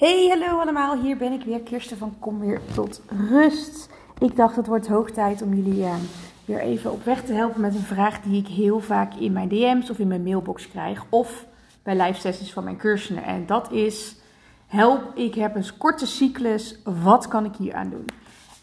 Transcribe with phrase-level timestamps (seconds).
[0.00, 1.00] Hey, hallo allemaal.
[1.00, 3.88] Hier ben ik weer, Kirsten van Kom Weer Tot Rust.
[4.18, 5.94] Ik dacht het wordt hoog tijd om jullie uh,
[6.44, 9.48] weer even op weg te helpen met een vraag die ik heel vaak in mijn
[9.48, 11.04] DM's of in mijn mailbox krijg.
[11.08, 11.46] Of
[11.82, 13.24] bij live sessies van mijn cursussen.
[13.24, 14.16] En dat is,
[14.66, 18.04] help, ik heb een korte cyclus, wat kan ik hier aan doen?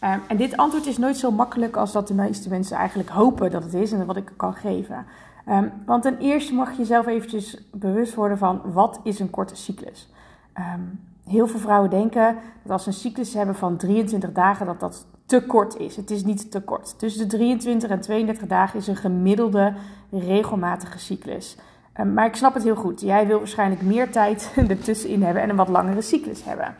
[0.04, 3.50] Um, en dit antwoord is nooit zo makkelijk als dat de meeste mensen eigenlijk hopen
[3.50, 5.06] dat het is en wat ik kan geven.
[5.48, 9.56] Um, want ten eerste mag je jezelf eventjes bewust worden van wat is een korte
[9.56, 10.08] cyclus.
[10.56, 14.80] Um, heel veel vrouwen denken dat als ze een cyclus hebben van 23 dagen, dat
[14.80, 15.96] dat te kort is.
[15.96, 16.98] Het is niet te kort.
[16.98, 19.74] Tussen de 23 en 32 dagen is een gemiddelde
[20.10, 21.56] regelmatige cyclus.
[22.00, 23.00] Um, maar ik snap het heel goed.
[23.00, 26.74] Jij wil waarschijnlijk meer tijd ertussenin hebben en een wat langere cyclus hebben.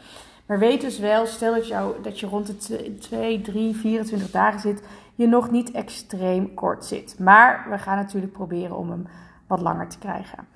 [0.46, 4.60] Maar weet dus wel, stel dat, jou, dat je rond de 2, 3, 24 dagen
[4.60, 4.82] zit,
[5.14, 7.18] je nog niet extreem kort zit.
[7.18, 9.06] Maar we gaan natuurlijk proberen om hem
[9.46, 10.46] wat langer te krijgen.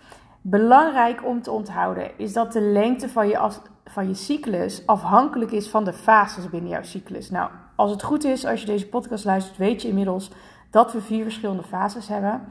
[0.45, 3.51] Belangrijk om te onthouden is dat de lengte van je,
[3.85, 7.31] van je cyclus afhankelijk is van de fases binnen jouw cyclus.
[7.31, 10.31] Nou, als het goed is, als je deze podcast luistert, weet je inmiddels
[10.71, 12.43] dat we vier verschillende fases hebben.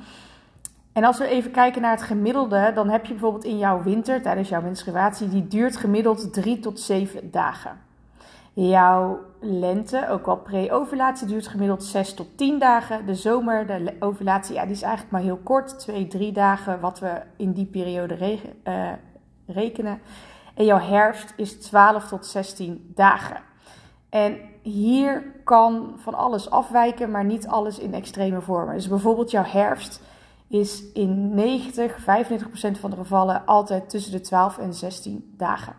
[0.94, 4.22] En als we even kijken naar het gemiddelde, dan heb je bijvoorbeeld in jouw winter,
[4.22, 7.80] tijdens jouw menstruatie, die duurt gemiddeld 3 tot 7 dagen.
[8.54, 13.06] Jouw lente, ook wel pre-ovulatie, duurt gemiddeld 6 tot 10 dagen.
[13.06, 17.00] De zomer, de ovulatie, ja, die is eigenlijk maar heel kort, 2, 3 dagen, wat
[17.00, 18.90] we in die periode regen, uh,
[19.48, 20.02] rekenen.
[20.56, 23.38] En jouw herfst is 12 tot 16 dagen.
[24.10, 28.76] En hier kan van alles afwijken, maar niet alles in extreme vormen.
[28.76, 30.02] Dus bijvoorbeeld jouw herfst
[30.48, 32.04] is in 90, 95%
[32.80, 35.74] van de gevallen altijd tussen de 12 en 16 dagen.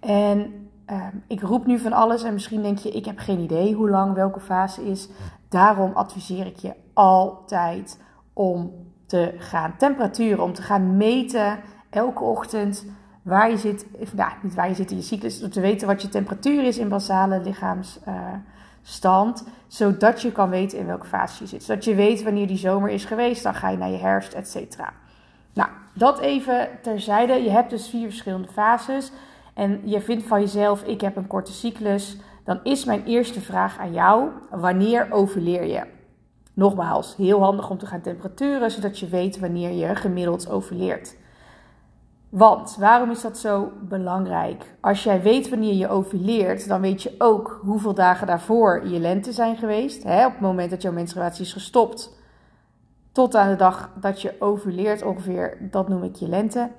[0.00, 3.74] En uh, ik roep nu van alles en misschien denk je, ik heb geen idee
[3.74, 5.08] hoe lang welke fase is.
[5.48, 8.00] Daarom adviseer ik je altijd
[8.32, 8.72] om
[9.06, 11.58] te gaan temperaturen, om te gaan meten
[11.90, 12.86] elke ochtend
[13.22, 16.02] waar je zit, nou, niet waar je zit in je cyclus, om te weten wat
[16.02, 21.62] je temperatuur is in basale lichaamsstand, zodat je kan weten in welke fase je zit.
[21.62, 24.48] Zodat je weet wanneer die zomer is geweest, dan ga je naar je herfst, et
[24.48, 24.92] cetera.
[25.54, 27.32] Nou, dat even terzijde.
[27.32, 29.12] Je hebt dus vier verschillende fases
[29.54, 33.78] en je vindt van jezelf, ik heb een korte cyclus, dan is mijn eerste vraag
[33.78, 35.82] aan jou, wanneer overleer je?
[36.54, 41.16] Nogmaals, heel handig om te gaan temperaturen, zodat je weet wanneer je gemiddeld overleert.
[42.28, 44.74] Want waarom is dat zo belangrijk?
[44.80, 49.32] Als jij weet wanneer je ovuleert, dan weet je ook hoeveel dagen daarvoor je lente
[49.32, 50.02] zijn geweest.
[50.02, 52.22] Hè, op het moment dat jouw menstruatie is gestopt,
[53.12, 56.70] tot aan de dag dat je ovuleert ongeveer, dat noem ik je lente.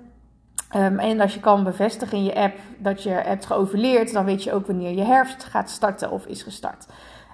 [0.75, 4.43] Um, en als je kan bevestigen in je app dat je hebt geovuleerd, dan weet
[4.43, 6.85] je ook wanneer je herfst gaat starten of is gestart.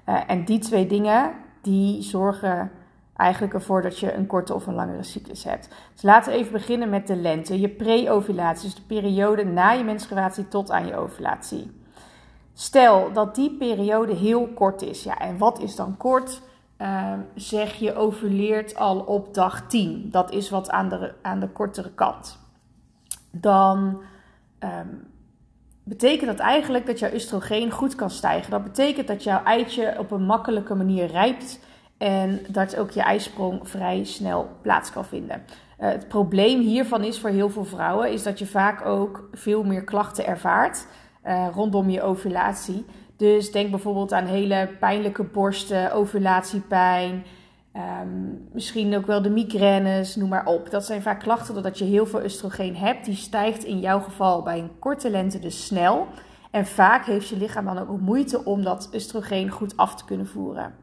[0.10, 1.32] Uh, en die twee dingen,
[1.62, 2.72] die zorgen
[3.16, 5.70] eigenlijk ervoor dat je een korte of een langere cyclus hebt.
[5.94, 9.84] Dus laten we even beginnen met de lente, je pre-ovulatie, dus de periode na je
[9.84, 11.72] menstruatie tot aan je ovulatie.
[12.54, 15.04] Stel dat die periode heel kort is.
[15.04, 16.42] Ja, en wat is dan kort?
[16.78, 20.10] Uh, zeg je ovuleert al op dag 10.
[20.12, 22.41] Dat is wat aan de, aan de kortere kant.
[23.32, 24.02] Dan
[24.60, 25.08] um,
[25.84, 28.52] betekent dat eigenlijk dat jouw oestrogeen goed kan stijgen.
[28.52, 31.60] Dat betekent dat jouw eitje op een makkelijke manier rijpt
[31.98, 35.44] en dat ook je ijsprong vrij snel plaats kan vinden.
[35.80, 39.64] Uh, het probleem hiervan is voor heel veel vrouwen is dat je vaak ook veel
[39.64, 40.88] meer klachten ervaart
[41.26, 42.86] uh, rondom je ovulatie.
[43.18, 47.26] Dus denk bijvoorbeeld aan hele pijnlijke borsten, ovulatiepijn,
[47.76, 50.70] um, misschien ook wel de migraines, noem maar op.
[50.70, 53.06] Dat zijn vaak klachten doordat je heel veel oestrogeen hebt.
[53.06, 56.08] Die stijgt in jouw geval bij een korte lente dus snel.
[56.52, 60.28] En vaak heeft je lichaam dan ook moeite om dat oestrogeen goed af te kunnen
[60.28, 60.74] voeren.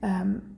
[0.00, 0.54] Um,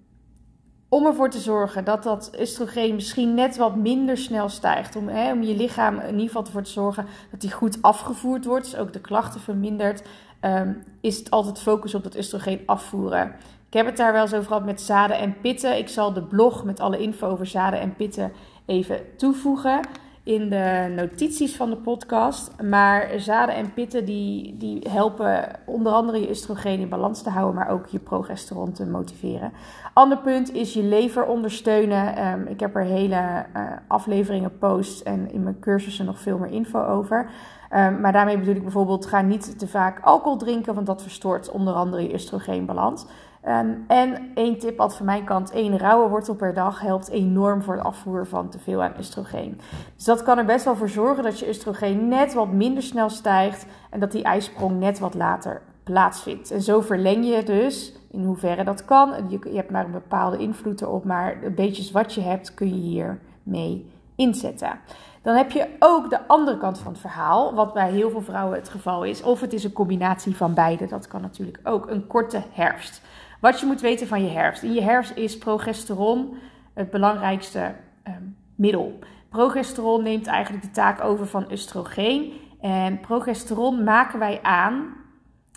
[0.88, 4.96] om ervoor te zorgen dat dat oestrogeen misschien net wat minder snel stijgt.
[4.96, 8.44] Om, hè, om je lichaam in ieder geval ervoor te zorgen dat die goed afgevoerd
[8.44, 8.64] wordt.
[8.64, 10.02] Dus ook de klachten vermindert.
[10.40, 13.34] Um, is het altijd focus op dat oestrogeen afvoeren.
[13.66, 15.78] Ik heb het daar wel eens over gehad met zaden en pitten.
[15.78, 18.32] Ik zal de blog met alle info over zaden en pitten
[18.66, 19.80] even toevoegen
[20.26, 22.62] in de notities van de podcast.
[22.62, 27.54] Maar zaden en pitten die, die helpen onder andere je oestrogeen in balans te houden,
[27.54, 29.52] maar ook je progesteron te motiveren.
[29.92, 32.26] Ander punt is je lever ondersteunen.
[32.26, 36.52] Um, ik heb er hele uh, afleveringen, posts en in mijn cursussen nog veel meer
[36.52, 37.30] info over.
[37.74, 41.50] Um, maar daarmee bedoel ik bijvoorbeeld, ga niet te vaak alcohol drinken, want dat verstoort
[41.50, 43.06] onder andere je oestrogeenbalans.
[43.48, 47.62] Um, en één tip had van mijn kant, één rauwe wortel per dag helpt enorm
[47.62, 49.60] voor het afvoer van te veel aan oestrogeen.
[49.96, 53.08] Dus dat kan er best wel voor zorgen dat je oestrogeen net wat minder snel
[53.08, 56.50] stijgt en dat die ijsprong net wat later plaatsvindt.
[56.50, 60.38] En zo verleng je dus, in hoeverre dat kan, je, je hebt maar een bepaalde
[60.38, 64.78] invloed erop, maar de beetjes wat je hebt kun je hier mee inzetten.
[65.22, 68.58] Dan heb je ook de andere kant van het verhaal, wat bij heel veel vrouwen
[68.58, 69.22] het geval is.
[69.22, 71.90] Of het is een combinatie van beide, dat kan natuurlijk ook.
[71.90, 73.02] Een korte herfst.
[73.40, 74.62] Wat je moet weten van je herfst.
[74.62, 76.36] In je herfst is progesteron
[76.74, 78.22] het belangrijkste ehm,
[78.54, 78.98] middel.
[79.28, 82.32] Progesteron neemt eigenlijk de taak over van oestrogeen.
[82.60, 84.94] En progesteron maken wij aan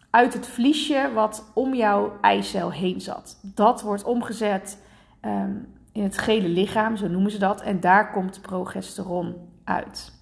[0.10, 3.40] uit het vliesje wat om jouw eicel heen zat.
[3.44, 4.84] Dat wordt omgezet
[5.22, 5.56] ehm,
[5.92, 7.62] in het gele lichaam, zo noemen ze dat.
[7.62, 10.14] En daar komt progesteron uit.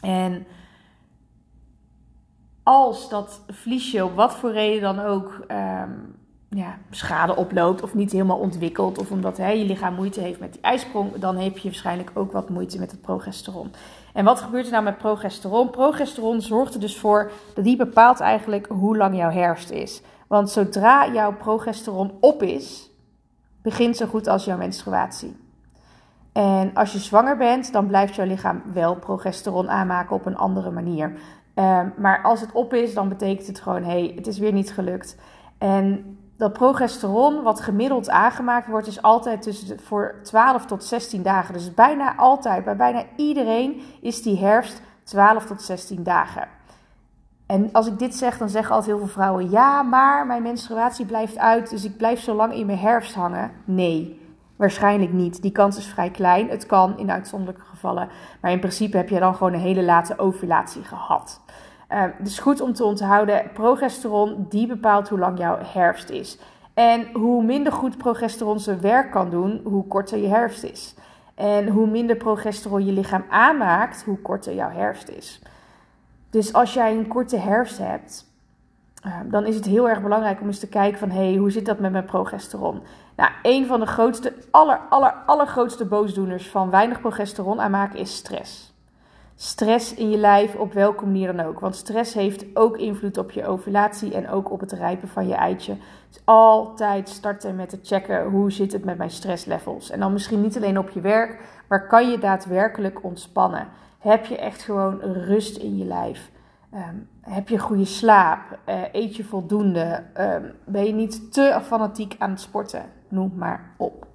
[0.00, 0.46] En
[2.62, 5.92] als dat vliesje op wat voor reden dan ook ehm,
[6.56, 10.52] ja, schade oploopt of niet helemaal ontwikkelt, of omdat hè, je lichaam moeite heeft met
[10.52, 13.70] die ijsprong, dan heb je waarschijnlijk ook wat moeite met het progesteron.
[14.12, 15.70] En wat gebeurt er nou met progesteron?
[15.70, 20.02] Progesteron zorgt er dus voor dat die bepaalt eigenlijk hoe lang jouw herfst is.
[20.26, 22.90] Want zodra jouw progesteron op is,
[23.62, 25.36] begint zo goed als jouw menstruatie.
[26.32, 30.70] En als je zwanger bent, dan blijft jouw lichaam wel progesteron aanmaken op een andere
[30.70, 31.12] manier.
[31.54, 34.52] Um, maar als het op is, dan betekent het gewoon: hé, hey, het is weer
[34.52, 35.16] niet gelukt.
[35.58, 41.54] En dat progesteron, wat gemiddeld aangemaakt wordt, is altijd tussen voor 12 tot 16 dagen.
[41.54, 46.48] Dus bijna altijd, bij bijna iedereen, is die herfst 12 tot 16 dagen.
[47.46, 51.06] En als ik dit zeg, dan zeggen altijd heel veel vrouwen: ja, maar mijn menstruatie
[51.06, 53.50] blijft uit, dus ik blijf zo lang in mijn herfst hangen.
[53.64, 54.24] Nee.
[54.56, 55.42] Waarschijnlijk niet.
[55.42, 56.48] Die kans is vrij klein.
[56.48, 58.08] Het kan in uitzonderlijke gevallen.
[58.40, 61.40] Maar in principe heb je dan gewoon een hele late ovulatie gehad.
[61.92, 66.38] Uh, dus goed om te onthouden, progesteron die bepaalt hoe lang jouw herfst is.
[66.74, 70.94] En hoe minder goed progesteron zijn werk kan doen, hoe korter je herfst is.
[71.34, 75.42] En hoe minder progesteron je lichaam aanmaakt, hoe korter jouw herfst is.
[76.30, 78.26] Dus als jij een korte herfst hebt,
[79.06, 81.10] Ehm, dan is het heel erg belangrijk om eens te kijken van...
[81.10, 82.82] hé, hey, hoe zit dat met mijn progesteron?
[83.16, 88.74] Nou, een van de grootste, aller, aller, allergrootste boosdoeners van weinig progesteron aanmaken is stress.
[89.38, 91.60] Stress in je lijf, op welke manier dan ook.
[91.60, 95.34] Want stress heeft ook invloed op je ovulatie en ook op het rijpen van je
[95.34, 95.76] eitje.
[96.08, 99.90] Dus altijd starten met te checken hoe zit het met mijn stresslevels.
[99.90, 103.68] En dan misschien niet alleen op je werk, maar kan je daadwerkelijk ontspannen?
[103.98, 106.30] Heb je echt gewoon rust in je lijf?
[106.72, 108.58] Ehm, heb je goede slaap?
[108.68, 110.02] Uh, eet je voldoende?
[110.12, 112.84] Ehm, ben je niet te fanatiek aan het sporten?
[113.08, 114.06] Noem maar op.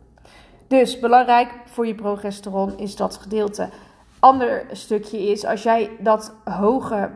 [0.67, 3.69] Dus belangrijk voor je progesteron is dat gedeelte.
[4.21, 7.09] Ander stukje is als jij dat hoge,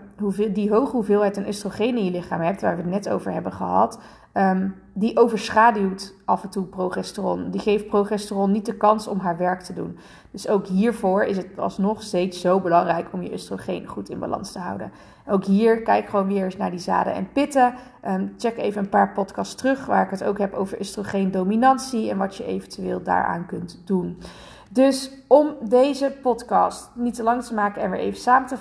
[0.51, 3.51] die hoge hoeveelheid aan oestrogeen in je lichaam hebt, waar we het net over hebben
[3.51, 3.99] gehad,
[4.33, 7.51] um, die overschaduwt af en toe progesteron.
[7.51, 9.97] Die geeft progesteron niet de kans om haar werk te doen.
[10.31, 14.51] Dus ook hiervoor is het alsnog steeds zo belangrijk om je oestrogeen goed in balans
[14.51, 14.91] te houden.
[15.27, 17.73] Ook hier kijk gewoon weer eens naar die zaden en pitten.
[18.07, 22.17] Um, check even een paar podcasts terug waar ik het ook heb over oestrogeendominantie en
[22.17, 24.17] wat je eventueel daaraan kunt doen.
[24.75, 28.57] Dus om deze podcast niet te lang te maken en weer even samen te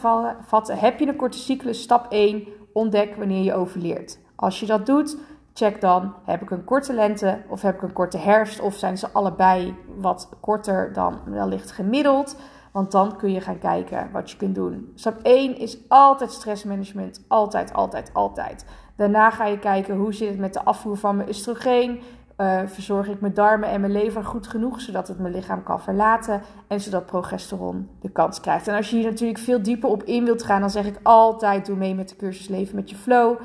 [0.47, 1.83] vatten, heb je een korte cyclus.
[1.83, 4.19] Stap 1: ontdek wanneer je overleert.
[4.37, 5.17] Als je dat doet,
[5.55, 8.61] check dan: heb ik een korte lente of heb ik een korte herfst?
[8.61, 12.37] Of zijn ze allebei wat korter dan wellicht gemiddeld?
[12.73, 14.93] Want dan kun je gaan kijken wat je kunt doen.
[14.95, 17.25] Stap 1 is altijd stressmanagement.
[17.29, 18.67] Altijd, altijd, altijd.
[18.97, 22.01] Daarna ga je kijken hoe zit het met de afvoer van mijn oestrogeen.
[22.37, 25.81] Uh, verzorg ik mijn darmen en mijn lever goed genoeg zodat het mijn lichaam kan
[25.81, 28.69] verlaten en zodat progesteron de kans krijgt.
[28.69, 31.67] En als je hier natuurlijk veel dieper op in wilt gaan, dan zeg ik altijd:
[31.67, 33.41] doe mee met de cursus Leven met je Flow.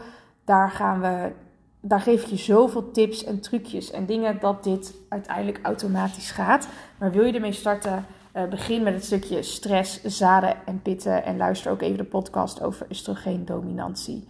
[0.46, 1.32] Daar gaan we,
[1.80, 6.68] daar geef ik je zoveel tips en trucjes en dingen dat dit uiteindelijk automatisch gaat.
[6.98, 8.06] Maar wil je ermee starten?
[8.36, 12.62] Uh, begin met het stukje stress, zaden en pitten en luister ook even de podcast
[12.62, 14.28] over oestrogeendominantie.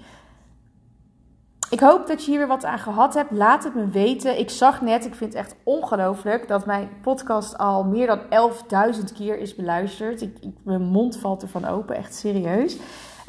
[1.70, 3.32] Ik hoop dat je hier weer wat aan gehad hebt.
[3.32, 4.40] Laat het me weten.
[4.40, 9.16] Ik zag net, ik vind het echt ongelooflijk, dat mijn podcast al meer dan 11.000
[9.18, 10.22] keer is beluisterd.
[10.22, 12.78] Ik, mijn mond valt ervan open, echt serieus.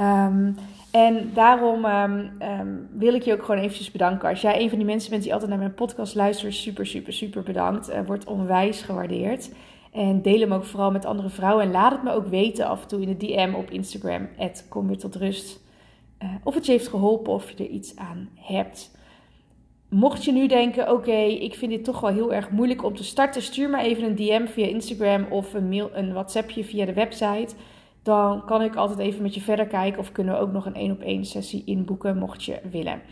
[0.00, 0.56] Um,
[0.90, 4.28] en daarom um, um, wil ik je ook gewoon eventjes bedanken.
[4.28, 7.12] Als jij een van die mensen bent die altijd naar mijn podcast luistert, super, super,
[7.12, 7.90] super bedankt.
[7.90, 9.50] Uh, wordt onwijs gewaardeerd.
[9.92, 11.64] En deel hem ook vooral met andere vrouwen.
[11.64, 14.28] En laat het me ook weten af en toe in de DM op Instagram.
[14.68, 15.60] Kom weer tot rust.
[16.22, 18.96] Uh, of het je heeft geholpen of je er iets aan hebt.
[19.88, 23.04] Mocht je nu denken, oké, ik vind dit toch wel heel erg moeilijk om te
[23.04, 26.92] starten, stuur me even een DM via Instagram of een, mail, een WhatsAppje via de
[26.92, 27.54] website.
[28.02, 30.74] Dan kan ik altijd even met je verder kijken of kunnen we ook nog een
[30.74, 33.02] één op één sessie inboeken, mocht je willen.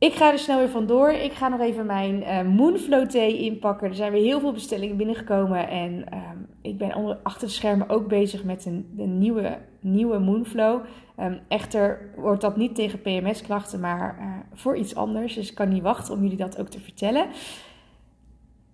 [0.00, 1.10] Ik ga er snel weer vandoor.
[1.10, 3.88] Ik ga nog even mijn uh, Moonflow thee inpakken.
[3.88, 5.68] Er zijn weer heel veel bestellingen binnengekomen.
[5.68, 6.18] En uh,
[6.62, 10.80] ik ben achter de schermen ook bezig met een, een nieuwe, nieuwe Moonflow.
[11.20, 15.34] Um, echter wordt dat niet tegen PMS-klachten, maar uh, voor iets anders.
[15.34, 17.26] Dus ik kan niet wachten om jullie dat ook te vertellen.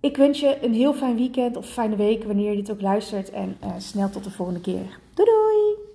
[0.01, 3.31] Ik wens je een heel fijn weekend of fijne week wanneer je dit ook luistert.
[3.31, 4.99] En snel tot de volgende keer.
[5.15, 5.86] Doei doei!